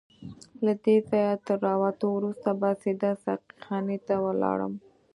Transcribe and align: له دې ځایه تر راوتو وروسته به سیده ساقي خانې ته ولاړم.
له 0.65 0.73
دې 0.83 0.95
ځایه 1.09 1.33
تر 1.45 1.57
راوتو 1.67 2.05
وروسته 2.13 2.49
به 2.59 2.69
سیده 2.83 3.11
ساقي 3.23 3.55
خانې 3.65 3.97
ته 4.07 4.15
ولاړم. 4.25 4.73